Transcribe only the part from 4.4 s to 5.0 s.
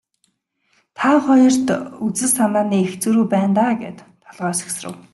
сэгсрэв.